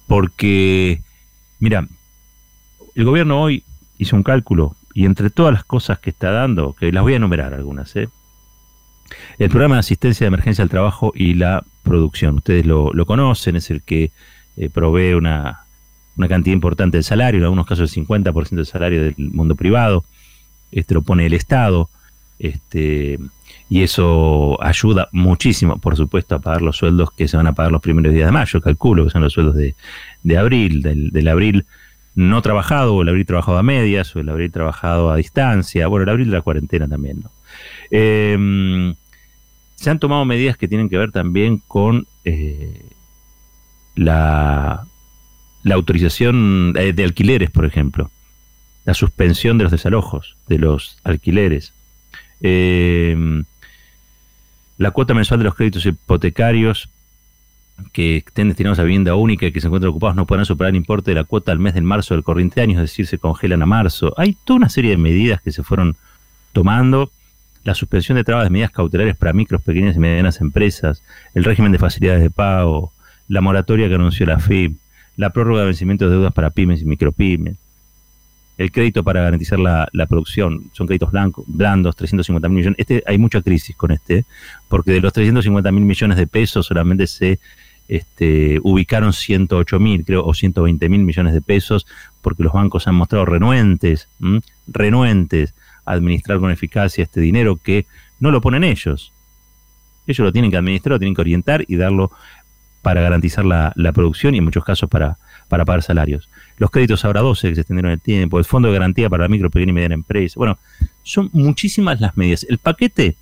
porque, 0.07 1.01
mira, 1.59 1.87
el 2.95 3.05
gobierno 3.05 3.41
hoy 3.41 3.65
hizo 3.99 4.17
un 4.17 4.23
cálculo 4.23 4.77
y 4.93 5.07
entre 5.07 5.31
todas 5.31 5.53
las 5.53 5.65
cosas 5.65 5.99
que 5.99 6.11
está 6.11 6.31
dando, 6.31 6.75
que 6.75 6.93
las 6.93 7.03
voy 7.03 7.15
a 7.15 7.17
enumerar 7.17 7.55
algunas, 7.55 7.95
¿eh? 7.97 8.09
el 9.39 9.51
programa 9.51 9.77
de 9.77 9.81
asistencia 9.81 10.25
de 10.25 10.29
emergencia 10.29 10.63
al 10.63 10.71
trabajo 10.71 11.13
y 11.15 11.35
la 11.35 11.65
producción, 11.83 12.37
ustedes 12.37 12.67
lo, 12.67 12.93
conocen, 13.07 13.57
es 13.57 13.71
el 13.71 13.83
que 13.83 14.13
eh, 14.57 14.71
provee 14.71 15.15
una, 15.15 15.65
una 16.17 16.29
cantidad 16.29 16.55
importante 16.55 16.99
de 16.99 17.03
salario, 17.03 17.39
en 17.39 17.45
algunos 17.45 17.67
casos 17.67 17.97
el 17.97 18.07
50% 18.07 18.51
del 18.51 18.67
salario 18.67 19.03
del 19.03 19.15
mundo 19.17 19.55
privado, 19.55 20.05
este 20.73 20.95
lo 20.95 21.03
pone 21.03 21.27
el 21.27 21.35
Estado, 21.35 21.89
este, 22.39 23.19
y 23.69 23.83
eso 23.83 24.63
ayuda 24.63 25.09
muchísimo, 25.13 25.79
por 25.79 25.97
supuesto, 25.97 26.35
a 26.35 26.39
pagar 26.39 26.63
los 26.63 26.77
sueldos 26.77 27.11
que 27.13 27.29
se 27.29 27.37
van 27.37 27.47
a 27.47 27.55
pagar 27.55 27.73
los 27.73 27.81
primeros 27.81 28.13
días 28.13 28.27
de 28.27 28.33
mayo, 28.33 28.61
calculo 28.61 29.05
que 29.05 29.11
son 29.11 29.23
los 29.23 29.33
sueldos 29.33 29.57
de, 29.57 30.39
abril, 30.39 30.83
del, 30.83 31.29
abril 31.29 31.67
no 32.15 32.43
trabajado, 32.43 32.95
o 32.95 33.03
el 33.03 33.09
abril 33.09 33.27
trabajado 33.27 33.59
a 33.59 33.63
medias, 33.63 34.15
o 34.15 34.21
el 34.21 34.29
abril 34.29 34.53
trabajado 34.53 35.11
a 35.11 35.17
distancia, 35.17 35.87
bueno, 35.87 36.05
el 36.05 36.11
abril 36.11 36.31
de 36.31 36.37
la 36.37 36.43
cuarentena 36.43 36.89
también, 36.89 37.21
¿no? 37.23 37.31
Em, 37.91 38.95
se 39.75 39.91
han 39.91 39.99
tomado 39.99 40.25
medidas 40.25 40.57
que 40.57 40.69
tienen 40.69 40.89
que 40.89 40.99
ver 40.99 41.11
también 41.13 41.59
con 41.67 42.07
eh, 42.25 42.87
la 43.97 44.87
la 45.65 45.75
autorización 45.75 46.75
eh, 46.77 46.93
de 46.93 47.05
alquileres, 47.05 47.51
por 47.51 47.65
ejemplo, 47.65 48.11
la 48.85 48.95
suspensión 48.95 49.59
de 49.59 49.65
los 49.65 49.73
desalojos, 49.73 50.37
de 50.47 50.59
los 50.59 50.99
alquileres, 51.03 51.73
eh, 52.43 53.17
la 54.79 54.91
cuota 54.91 55.15
mensual 55.15 55.39
de 55.39 55.45
los 55.45 55.55
créditos 55.55 55.87
hipotecarios 55.87 56.89
que 57.93 58.19
estén 58.19 58.49
destinados 58.49 58.79
a 58.79 58.85
vivienda 58.85 59.15
única 59.15 59.47
y 59.47 59.53
que 59.53 59.61
se 59.61 59.67
encuentran 59.67 59.91
ocupados 59.91 60.17
no 60.17 60.27
podrán 60.27 60.47
superar 60.47 60.71
el 60.71 60.77
importe 60.77 61.11
de 61.11 61.17
la 61.17 61.25
cuota 61.25 61.53
al 61.53 61.59
mes 61.59 61.75
del 61.75 61.83
marzo 61.83 62.15
del 62.15 62.23
corriente 62.23 62.61
año, 62.61 62.75
es 62.75 62.91
decir, 62.91 63.07
se 63.07 63.19
congelan 63.19 63.63
a 63.63 63.67
marzo. 63.67 64.15
Hay 64.17 64.37
toda 64.45 64.59
una 64.59 64.69
serie 64.69 64.93
de 64.93 64.97
medidas 64.97 65.41
que 65.41 65.53
se 65.53 65.63
fueron 65.63 65.97
tomando. 66.53 67.11
La 67.65 67.75
suspensión 67.75 68.17
de 68.17 68.25
trabas 68.25 68.45
de 68.45 68.51
medidas 68.51 68.71
cautelares 68.71 69.17
para 69.17 69.33
micros, 69.33 69.63
pequeñas 69.63 69.97
y 69.97 69.99
medianas 69.99 70.41
empresas, 70.41 71.03
el 71.35 71.45
régimen 71.45 71.73
de 71.73 71.79
facilidades 71.79 72.23
de 72.23 72.31
pago, 72.31 72.93
la 73.27 73.41
moratoria 73.41 73.89
que 73.89 73.95
anunció 73.95 74.27
la 74.27 74.39
FIP, 74.39 74.77
la 75.17 75.31
prórroga 75.31 75.61
de 75.61 75.67
vencimientos 75.67 76.11
de 76.11 76.17
deudas 76.17 76.35
para 76.35 76.51
pymes 76.51 76.83
y 76.83 76.85
micropymes, 76.85 77.57
el 78.57 78.71
crédito 78.71 79.03
para 79.03 79.23
garantizar 79.23 79.59
la, 79.59 80.07
producción, 80.09 80.71
son 80.73 80.87
créditos 80.87 81.11
blancos, 81.11 81.45
blandos, 81.49 81.97
350 81.97 82.49
mil 82.49 82.59
millones. 82.59 82.79
Este, 82.79 83.03
hay 83.07 83.19
mucha 83.19 83.43
crisis 83.43 83.75
con 83.77 83.91
este, 83.91 84.25
porque 84.69 84.93
de 84.93 85.01
los 85.01 85.13
350 85.13 85.73
mil 85.73 85.85
millones 85.85 86.17
de 86.17 86.27
pesos 86.27 86.67
solamente 86.67 87.07
se 87.07 87.41
este, 87.89 88.61
ubicaron 88.63 89.13
108 89.13 89.81
mil, 89.81 90.05
creo, 90.05 90.25
o 90.25 90.35
120 90.35 90.89
mil 90.89 91.01
millones 91.01 91.35
de 91.35 91.43
pesos, 91.43 91.87
porque 92.23 92.43
los 92.43 92.53
bancos 92.53 92.87
han 92.87 92.95
mostrado 92.95 93.25
renuentes, 93.25 94.09
renuentes 94.67 95.55
a 95.85 95.93
administrar 95.93 96.39
con 96.39 96.51
eficacia 96.51 97.03
este 97.03 97.21
dinero 97.21 97.57
que 97.57 97.87
no 98.21 98.31
lo 98.31 98.41
ponen 98.41 98.65
ellos. 98.65 99.13
Ellos 100.07 100.25
lo 100.25 100.33
tienen 100.33 100.51
que 100.51 100.57
administrar, 100.57 100.93
lo 100.93 100.99
tienen 100.99 101.15
que 101.15 101.21
orientar 101.23 101.65
y 101.67 101.77
darlo 101.77 102.11
para 102.83 103.01
garantizar 103.01 103.45
la, 103.45 103.73
producción 103.95 104.35
y 104.35 104.39
en 104.39 104.45
muchos 104.45 104.65
casos 104.65 104.89
para, 104.89 105.17
para 105.55 105.65
pagar 105.65 105.83
salarios. 105.83 106.29
Los 106.59 106.73
créditos 106.73 107.05
ahora 107.05 107.21
12 107.21 107.49
que 107.49 107.55
se 107.55 107.61
extendieron 107.61 107.93
en 107.93 107.95
el 107.95 108.01
tiempo, 108.01 108.41
el 108.41 108.45
fondo 108.45 108.67
de 108.67 108.75
garantía 108.75 109.09
para 109.09 109.23
la 109.23 109.29
micro, 109.29 109.51
pequeña 109.51 109.71
y 109.71 109.73
mediana 109.73 109.95
empresa. 109.95 110.35
Bueno, 110.37 110.59
son 111.05 111.31
muchísimas 111.33 112.01
las 112.01 112.17
medidas. 112.17 112.45
El 112.49 112.59
paquete, 112.59 113.15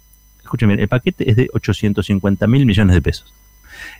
escuchen 0.42 0.68
bien, 0.68 0.80
el 0.80 0.88
paquete 0.88 1.28
es 1.28 1.36
de 1.36 1.50
850 1.52 2.46
mil 2.46 2.64
millones 2.64 2.94
de 2.94 3.02
pesos. 3.02 3.34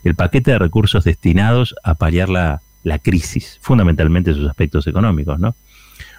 El 0.03 0.15
paquete 0.15 0.53
de 0.53 0.59
recursos 0.59 1.05
destinados 1.05 1.75
a 1.85 1.93
paliar 1.93 2.31
la, 2.31 2.63
la 2.85 2.99
crisis, 2.99 3.59
fundamentalmente 3.61 4.33
sus 4.33 4.49
aspectos 4.49 4.87
económicos, 4.87 5.39
¿no? 5.39 5.55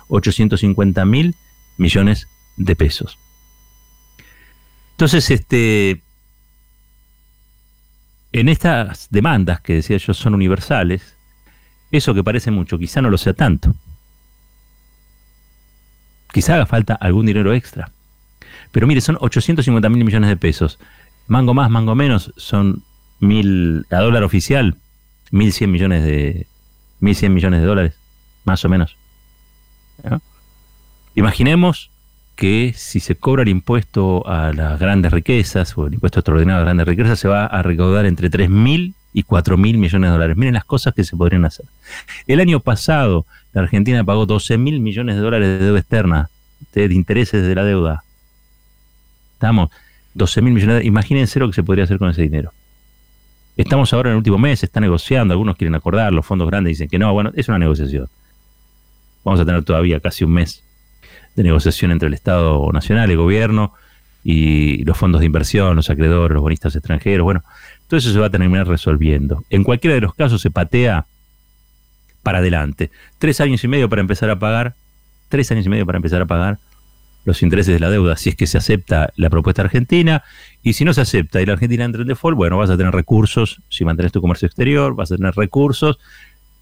850 0.10 1.04
mil 1.06 1.34
millones 1.78 2.28
de 2.58 2.76
pesos. 2.76 3.18
Entonces, 4.92 5.32
este, 5.32 6.04
en 8.34 8.50
estas 8.50 9.08
demandas 9.10 9.62
que 9.62 9.74
decía 9.74 9.98
yo 9.98 10.14
son 10.14 10.36
universales, 10.36 11.16
eso 11.94 12.14
que 12.14 12.24
parece 12.24 12.52
mucho 12.52 12.78
quizá 12.78 13.02
no 13.02 13.10
lo 13.10 13.18
sea 13.18 13.34
tanto. 13.34 13.74
Quizá 16.32 16.56
haga 16.56 16.66
falta 16.66 16.96
algún 16.96 17.28
dinero 17.28 17.54
extra. 17.54 17.92
Pero 18.72 18.88
mire, 18.88 19.00
son 19.00 19.18
850 19.20 19.88
mil 19.90 20.04
millones 20.04 20.30
de 20.30 20.36
pesos. 20.36 20.80
Mango 21.28 21.54
más, 21.54 21.70
mango 21.70 21.94
menos, 21.94 22.34
son 22.36 22.84
mil, 23.20 23.86
a 23.92 23.98
dólar 23.98 24.24
oficial, 24.24 24.76
1.100 25.32 25.68
millones 25.68 26.04
de, 26.04 26.48
1.100 27.02 27.30
millones 27.30 27.62
de 27.62 27.68
dólares, 27.68 27.96
más 28.44 28.66
o 28.66 28.70
menos. 28.70 28.98
Imaginemos 31.14 31.92
que 32.36 32.74
si 32.76 33.00
se 33.00 33.16
cobra 33.16 33.44
el 33.44 33.50
impuesto 33.50 34.28
a 34.28 34.52
las 34.52 34.80
grandes 34.80 35.14
riquezas 35.14 35.78
o 35.78 35.86
el 35.86 35.94
impuesto 35.94 36.20
extraordinario 36.20 36.56
a 36.56 36.60
las 36.62 36.66
grandes 36.66 36.88
riquezas, 36.88 37.20
se 37.20 37.28
va 37.28 37.46
a 37.46 37.62
recaudar 37.62 38.08
entre 38.08 38.32
3.000 38.32 38.96
y 39.14 39.24
4.000 39.24 39.78
millones 39.78 40.10
de 40.10 40.12
dólares. 40.12 40.36
Miren 40.36 40.56
las 40.56 40.66
cosas 40.66 40.94
que 40.94 41.04
se 41.04 41.16
podrían 41.16 41.46
hacer. 41.46 41.66
El 42.28 42.40
año 42.40 42.60
pasado, 42.60 43.26
la 43.54 43.62
Argentina 43.62 44.04
pagó 44.04 44.26
12.000 44.26 44.80
millones 44.80 45.16
de 45.16 45.22
dólares 45.22 45.48
de 45.60 45.66
deuda 45.66 45.80
externa, 45.80 46.30
de, 46.74 46.86
intereses 46.86 47.46
de 47.46 47.56
la 47.56 47.64
deuda. 47.64 48.04
Estamos, 49.34 49.70
12.000 50.16 50.42
millones 50.42 50.80
de 50.80 50.86
Imagínense 50.86 51.40
lo 51.40 51.48
que 51.48 51.54
se 51.54 51.64
podría 51.64 51.84
hacer 51.84 52.00
con 52.00 52.10
ese 52.10 52.24
dinero. 52.24 52.52
Estamos 53.56 53.94
ahora 53.94 54.10
en 54.10 54.14
el 54.14 54.18
último 54.18 54.40
mes, 54.40 54.60
se 54.60 54.66
está 54.66 54.80
negociando, 54.80 55.34
algunos 55.34 55.56
quieren 55.56 55.76
acordar, 55.76 56.12
los 56.12 56.26
fondos 56.26 56.48
grandes 56.48 56.72
dicen 56.72 56.90
que 56.90 56.98
no, 56.98 57.14
bueno, 57.14 57.32
es 57.36 57.48
una 57.50 57.60
negociación. 57.60 58.08
Vamos 59.24 59.40
a 59.40 59.46
tener 59.46 59.64
todavía 59.64 60.00
casi 60.00 60.24
un 60.24 60.34
mes 60.34 60.64
de 61.36 61.44
negociación 61.44 61.92
entre 61.92 62.08
el 62.08 62.16
Estado 62.16 62.72
Nacional, 62.72 63.12
el 63.12 63.18
gobierno 63.18 63.74
y 64.24 64.84
los 64.86 64.98
fondos 64.98 65.22
de 65.22 65.28
inversión, 65.28 65.76
los 65.76 65.90
acreedores, 65.90 66.34
los 66.34 66.42
bonistas 66.42 66.76
extranjeros. 66.76 67.24
Bueno, 67.24 67.44
todo 67.88 67.98
eso 67.98 68.12
se 68.12 68.20
va 68.20 68.28
a 68.28 68.30
terminar 68.30 68.68
resolviendo. 68.68 69.44
En 69.50 69.64
cualquiera 69.64 69.96
de 69.96 70.02
los 70.02 70.14
casos 70.14 70.42
se 70.42 70.52
patea 70.52 71.06
para 72.22 72.40
adelante. 72.40 72.90
Tres 73.20 73.42
años 73.42 73.64
y 73.64 73.68
medio 73.68 73.90
para 73.90 74.02
empezar 74.02 74.30
a 74.30 74.40
pagar, 74.40 74.76
tres 75.30 75.52
años 75.52 75.66
y 75.66 75.70
medio 75.70 75.86
para 75.86 75.98
empezar 75.98 76.22
a 76.22 76.26
pagar, 76.26 76.60
los 77.26 77.42
intereses 77.42 77.74
de 77.74 77.80
la 77.80 77.90
deuda 77.90 78.18
si 78.18 78.30
es 78.30 78.36
que 78.36 78.48
se 78.48 78.58
acepta 78.58 79.14
la 79.16 79.30
propuesta 79.30 79.62
argentina 79.62 80.24
y 80.62 80.74
si 80.74 80.84
no 80.84 80.94
se 80.94 81.02
acepta 81.02 81.42
y 81.42 81.46
la 81.46 81.54
Argentina 81.54 81.86
entra 81.86 82.02
en 82.02 82.08
default, 82.08 82.36
bueno, 82.36 82.58
vas 82.58 82.70
a 82.70 82.78
tener 82.78 82.94
recursos, 82.94 83.62
si 83.70 83.86
mantienes 83.86 84.12
tu 84.12 84.22
comercio 84.22 84.46
exterior, 84.46 84.96
vas 84.96 85.12
a 85.12 85.16
tener 85.16 85.34
recursos 85.36 86.00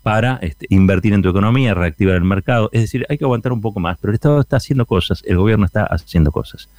para 0.04 0.40
este, 0.42 0.66
invertir 0.70 1.14
en 1.14 1.22
tu 1.22 1.30
economía, 1.30 1.74
reactivar 1.74 2.16
el 2.16 2.24
mercado. 2.24 2.70
Es 2.74 2.82
decir, 2.82 3.06
hay 3.10 3.18
que 3.18 3.26
aguantar 3.26 3.52
un 3.52 3.62
poco 3.62 3.80
más, 3.80 3.98
pero 4.00 4.12
el 4.12 4.16
Estado 4.16 4.42
está 4.42 4.58
haciendo 4.58 4.86
cosas, 4.86 5.24
el 5.26 5.38
gobierno 5.38 5.66
está 5.66 5.84
haciendo 5.86 6.32
cosas. 6.32 6.70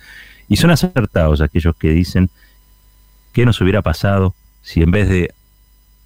Y 0.49 0.57
son 0.57 0.71
acertados 0.71 1.41
aquellos 1.41 1.77
que 1.77 1.91
dicen 1.91 2.31
qué 3.33 3.47
nos 3.47 3.61
hubiera 3.61 3.83
pasado 3.83 4.35
si 4.63 4.83
en 4.83 4.91
vez 4.91 5.09
de 5.09 5.35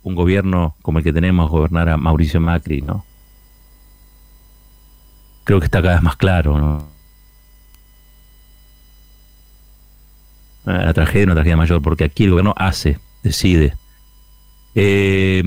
un 0.02 0.14
gobierno 0.14 0.76
como 0.82 0.98
el 0.98 1.04
que 1.04 1.12
tenemos 1.12 1.50
gobernara 1.50 1.96
Mauricio 1.96 2.40
Macri, 2.40 2.80
¿no? 2.80 3.04
Creo 5.44 5.60
que 5.60 5.66
está 5.66 5.82
cada 5.82 5.94
vez 5.94 6.02
más 6.02 6.16
claro, 6.16 6.58
¿no? 6.58 6.88
La 10.64 10.92
tragedia 10.92 11.20
es 11.20 11.26
una 11.26 11.34
tragedia 11.34 11.56
mayor, 11.56 11.80
porque 11.80 12.04
aquí 12.04 12.24
el 12.24 12.30
gobierno 12.30 12.54
hace, 12.56 12.98
decide. 13.22 13.76
Eh, 14.74 15.42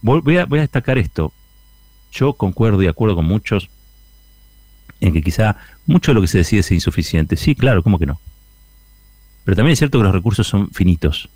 voy, 0.00 0.36
a, 0.38 0.46
voy 0.46 0.58
a 0.58 0.62
destacar 0.62 0.96
esto. 0.96 1.32
Yo 2.10 2.32
concuerdo 2.32 2.82
y 2.82 2.86
acuerdo 2.86 3.16
con 3.16 3.26
muchos 3.26 3.68
en 5.00 5.12
que 5.12 5.22
quizá 5.22 5.56
mucho 5.86 6.12
de 6.12 6.14
lo 6.14 6.20
que 6.22 6.28
se 6.28 6.38
decide 6.38 6.60
es 6.60 6.72
insuficiente. 6.72 7.36
Sí, 7.36 7.54
claro, 7.54 7.82
¿cómo 7.82 7.98
que 7.98 8.06
no? 8.06 8.18
Pero 9.44 9.56
también 9.56 9.72
es 9.72 9.78
cierto 9.78 9.98
que 9.98 10.04
los 10.04 10.14
recursos 10.14 10.46
son 10.46 10.70
finitos. 10.70 11.28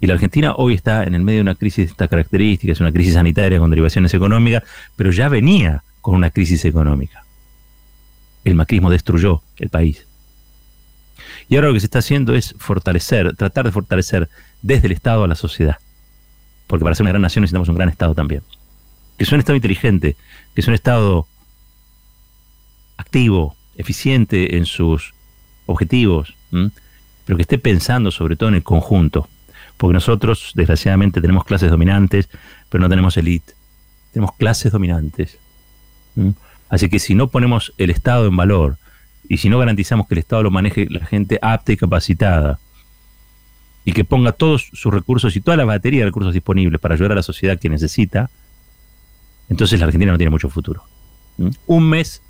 Y 0.00 0.06
la 0.06 0.14
Argentina 0.14 0.54
hoy 0.56 0.74
está 0.74 1.04
en 1.04 1.14
el 1.14 1.22
medio 1.22 1.38
de 1.38 1.42
una 1.42 1.54
crisis 1.54 1.86
de 1.86 1.90
estas 1.92 2.08
características, 2.08 2.80
una 2.80 2.92
crisis 2.92 3.14
sanitaria 3.14 3.58
con 3.58 3.70
derivaciones 3.70 4.12
económicas, 4.12 4.62
pero 4.94 5.10
ya 5.10 5.28
venía 5.28 5.82
con 6.02 6.14
una 6.14 6.30
crisis 6.30 6.64
económica. 6.64 7.24
El 8.44 8.54
macrismo 8.54 8.90
destruyó 8.90 9.42
el 9.56 9.70
país. 9.70 10.06
Y 11.48 11.56
ahora 11.56 11.68
lo 11.68 11.74
que 11.74 11.80
se 11.80 11.86
está 11.86 12.00
haciendo 12.00 12.34
es 12.34 12.54
fortalecer, 12.58 13.34
tratar 13.36 13.64
de 13.64 13.72
fortalecer 13.72 14.28
desde 14.62 14.86
el 14.86 14.92
Estado 14.92 15.24
a 15.24 15.28
la 15.28 15.34
sociedad. 15.34 15.78
Porque 16.66 16.84
para 16.84 16.94
ser 16.94 17.04
una 17.04 17.10
gran 17.10 17.22
nación 17.22 17.42
necesitamos 17.42 17.68
un 17.68 17.76
gran 17.76 17.88
Estado 17.88 18.14
también. 18.14 18.42
Que 19.16 19.24
sea 19.24 19.36
un 19.36 19.40
Estado 19.40 19.56
inteligente, 19.56 20.16
que 20.54 20.62
sea 20.62 20.72
un 20.72 20.74
Estado 20.74 21.26
activo, 22.98 23.56
eficiente 23.76 24.56
en 24.56 24.66
sus 24.66 25.14
objetivos, 25.66 26.34
pero 27.26 27.36
que 27.36 27.42
esté 27.42 27.58
pensando 27.58 28.10
sobre 28.10 28.36
todo 28.36 28.48
en 28.48 28.54
el 28.54 28.62
conjunto. 28.62 29.28
Porque 29.76 29.92
nosotros, 29.92 30.52
desgraciadamente, 30.54 31.20
tenemos 31.20 31.44
clases 31.44 31.70
dominantes, 31.70 32.30
pero 32.70 32.80
no 32.80 32.88
tenemos 32.88 33.16
elite. 33.18 33.52
Tenemos 34.12 34.34
clases 34.36 34.72
dominantes. 34.72 35.38
Así 36.70 36.88
que 36.88 36.98
si 36.98 37.14
no 37.14 37.28
ponemos 37.28 37.74
el 37.76 37.90
Estado 37.90 38.26
en 38.26 38.36
valor 38.36 38.78
y 39.28 39.36
si 39.38 39.48
no 39.48 39.58
garantizamos 39.58 40.06
que 40.06 40.14
el 40.14 40.20
Estado 40.20 40.44
lo 40.44 40.50
maneje 40.50 40.86
la 40.88 41.04
gente 41.04 41.38
apta 41.42 41.72
y 41.72 41.76
capacitada 41.76 42.58
y 43.84 43.92
que 43.92 44.04
ponga 44.04 44.32
todos 44.32 44.70
sus 44.72 44.92
recursos 44.92 45.36
y 45.36 45.40
toda 45.40 45.56
la 45.56 45.64
batería 45.64 46.00
de 46.00 46.06
recursos 46.06 46.32
disponibles 46.32 46.80
para 46.80 46.94
ayudar 46.94 47.12
a 47.12 47.16
la 47.16 47.22
sociedad 47.22 47.58
que 47.58 47.68
necesita, 47.68 48.30
entonces 49.48 49.78
la 49.78 49.86
Argentina 49.86 50.12
no 50.12 50.18
tiene 50.18 50.30
mucho 50.30 50.48
futuro. 50.48 50.84
Un 51.66 51.88
mes 51.88 52.22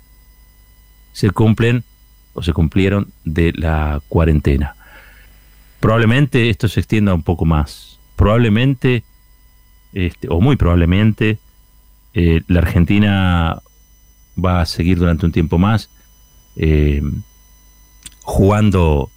se 1.13 1.31
cumplen 1.31 1.83
o 2.33 2.43
se 2.43 2.53
cumplieron 2.53 3.11
de 3.23 3.53
la 3.53 4.01
cuarentena. 4.07 4.75
Probablemente 5.87 6.49
esto 6.49 6.67
se 6.67 6.81
extienda 6.81 7.13
un 7.13 7.23
poco 7.23 7.45
más. 7.45 7.97
Probablemente, 8.17 9.05
este, 9.93 10.27
o 10.29 10.41
muy 10.41 10.57
probablemente, 10.57 11.39
eh, 12.13 12.41
la 12.49 12.59
Argentina 12.59 13.61
va 14.37 14.59
a 14.59 14.65
seguir 14.65 14.97
durante 14.97 15.25
un 15.25 15.31
tiempo 15.31 15.57
más 15.57 15.89
eh, 16.57 17.01
jugando 18.21 19.09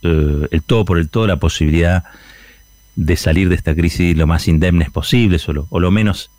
eh, 0.00 0.48
el 0.52 0.62
todo 0.62 0.86
por 0.86 0.96
el 0.96 1.10
todo 1.10 1.26
la 1.26 1.36
posibilidad 1.36 2.04
de 2.94 3.16
salir 3.18 3.50
de 3.50 3.56
esta 3.56 3.74
crisis 3.74 4.16
lo 4.16 4.26
más 4.26 4.48
indemnes 4.48 4.88
posibles 4.88 5.46
o 5.50 5.80
lo, 5.80 5.90
menos 5.90 6.30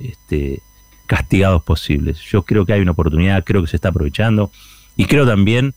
este, 0.00 0.62
castigados 1.04 1.62
posibles. 1.62 2.20
Yo 2.22 2.44
creo 2.44 2.64
que 2.64 2.72
hay 2.72 2.80
una 2.80 2.92
oportunidad, 2.92 3.44
creo 3.44 3.60
que 3.60 3.68
se 3.68 3.76
está 3.76 3.90
aprovechando 3.90 4.50
y 4.96 5.04
creo 5.04 5.26
también 5.26 5.74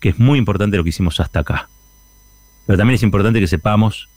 que 0.00 0.08
es 0.08 0.18
muy 0.18 0.38
importante 0.38 0.78
lo 0.78 0.82
que 0.82 0.88
hicimos 0.88 1.20
hasta 1.20 1.40
acá. 1.40 1.68
Pero 2.66 2.76
también 2.76 2.96
es 2.96 3.02
importante 3.02 3.40
que 3.40 3.46
sepamos 3.46 4.08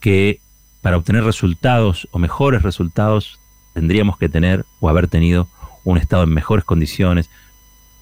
que 0.00 0.40
para 0.82 0.96
obtener 0.96 1.24
resultados 1.24 2.08
o 2.10 2.18
mejores 2.18 2.62
resultados 2.62 3.38
tendríamos 3.74 4.18
que 4.18 4.28
tener 4.28 4.64
o 4.80 4.88
haber 4.88 5.08
tenido 5.08 5.48
un 5.84 5.98
Estado 5.98 6.24
en 6.24 6.30
mejores 6.30 6.64
condiciones, 6.64 7.30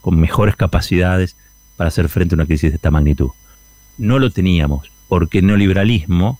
con 0.00 0.18
mejores 0.18 0.56
capacidades 0.56 1.36
para 1.76 1.88
hacer 1.88 2.08
frente 2.08 2.34
a 2.34 2.36
una 2.36 2.46
crisis 2.46 2.70
de 2.70 2.76
esta 2.76 2.90
magnitud. 2.90 3.30
No 3.98 4.18
lo 4.18 4.30
teníamos, 4.30 4.90
porque 5.08 5.38
el 5.38 5.46
neoliberalismo 5.46 6.38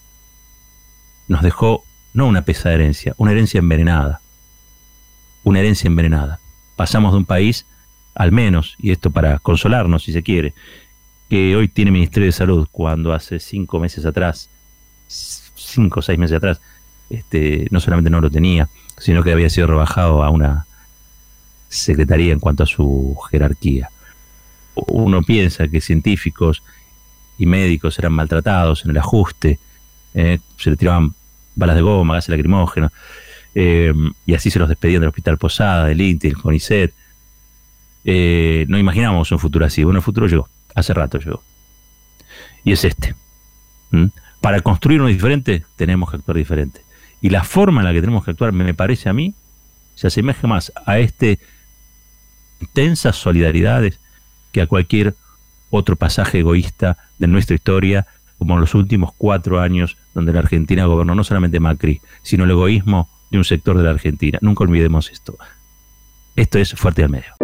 nos 1.29 1.43
dejó 1.43 1.85
no 2.13 2.27
una 2.27 2.43
pesa 2.43 2.73
herencia, 2.73 3.15
una 3.17 3.33
herencia 3.33 3.59
envenenada. 3.59 4.21
Una 5.43 5.61
herencia 5.61 5.89
envenenada. 5.89 6.39
Pasamos 6.77 7.13
de 7.13 7.19
un 7.19 7.25
país, 7.25 7.67
al 8.15 8.33
menos, 8.33 8.77
y 8.79 8.93
esto 8.93 9.11
para 9.11 9.39
consolarnos 9.39 10.05
si 10.05 10.13
se 10.13 10.23
quiere, 10.23 10.55
que 11.29 11.57
hoy 11.57 11.69
tiene 11.69 11.91
Ministerio 11.91 12.27
de 12.27 12.33
Salud, 12.33 12.69
cuando 12.71 13.13
hace 13.13 13.39
cinco 13.39 13.79
meses 13.81 14.05
atrás, 14.05 14.49
cinco 15.09 16.01
o 16.01 16.03
seis 16.03 16.19
meses 16.19 16.37
atrás, 16.37 16.61
este, 17.11 17.67
no 17.71 17.81
solamente 17.81 18.11
no 18.11 18.21
lo 18.21 18.31
tenía, 18.31 18.69
sino 18.99 19.23
que 19.23 19.33
había 19.33 19.51
sido 19.51 19.67
rebajado 19.67 20.23
a 20.23 20.31
una 20.31 20.67
secretaría 21.69 22.33
en 22.33 22.41
cuanto 22.41 22.63
a 22.63 22.67
su 22.67 23.17
jerarquía. 23.31 23.91
Uno 24.75 25.23
piensa 25.23 25.69
que 25.69 25.81
científicos 25.81 26.63
y 27.39 27.47
médicos 27.47 27.99
eran 27.99 28.13
maltratados 28.13 28.85
en 28.85 28.91
el 28.91 28.99
ajuste, 28.99 29.59
eh, 30.15 30.39
se 30.57 30.71
le 30.71 30.77
tiraban 30.77 31.15
balas 31.57 31.77
de 31.77 31.83
goma, 31.83 32.15
gases 32.15 32.31
lacrimógenos, 32.31 32.93
eh, 33.55 33.93
y 34.27 34.35
así 34.35 34.51
se 34.51 34.59
los 34.59 34.69
despedían 34.69 35.01
del 35.01 35.09
Hospital 35.09 35.39
Posada, 35.39 35.87
del 35.87 36.01
INTI, 36.01 36.29
del 36.29 36.37
CONICET. 36.37 36.93
Eh, 38.05 38.67
no 38.69 38.79
imaginamos 38.79 39.31
un 39.33 39.39
futuro 39.39 39.65
así. 39.65 39.85
Bueno, 39.85 39.99
el 39.99 40.05
futuro 40.05 40.27
llegó, 40.27 40.49
hace 40.75 40.95
rato 40.95 41.19
llegó. 41.19 41.43
Y 42.65 42.73
es 42.73 42.85
este. 42.85 43.15
Para 44.41 44.61
construir 44.61 45.01
uno 45.01 45.09
diferente, 45.09 45.65
tenemos 45.77 46.11
que 46.11 46.17
actuar 46.17 46.37
diferente. 46.37 46.83
Y 47.21 47.31
la 47.31 47.45
forma 47.45 47.81
en 47.81 47.87
la 47.87 47.93
que 47.93 48.01
tenemos 48.01 48.25
que 48.25 48.33
actuar, 48.33 48.53
me 48.53 48.75
parece 48.75 49.09
a 49.09 49.13
mí, 49.13 49.35
se 49.95 50.09
asemeja 50.09 50.47
más 50.47 50.73
a 50.85 50.99
este 50.99 51.39
intensas 52.61 53.17
solidaridades 53.17 54.01
que 54.53 54.63
a 54.63 54.67
cualquier 54.67 55.15
otro 55.71 55.97
pasaje 55.97 56.41
egoísta 56.41 56.97
de 57.19 57.27
nuestra 57.27 57.55
historia, 57.55 58.07
como 58.39 58.55
en 58.55 58.61
los 58.61 58.75
últimos 58.75 59.13
cuatro 59.17 59.61
años 59.61 59.97
donde 60.15 60.33
la 60.33 60.41
Argentina 60.41 60.85
gobernó 60.87 61.15
no 61.15 61.25
solamente 61.25 61.61
Macri, 61.61 62.01
sino 62.23 62.45
el 62.45 62.51
egoísmo 62.51 63.09
de 63.31 63.39
un 63.39 63.45
sector 63.45 63.77
de 63.77 63.85
la 63.85 63.91
Argentina. 63.91 64.39
Nunca 64.41 64.65
olvidemos 64.65 65.11
esto. 65.11 65.37
Esto 66.37 66.59
es 66.59 66.75
Fuerte 66.75 67.03
al 67.03 67.11
Medio. 67.11 67.44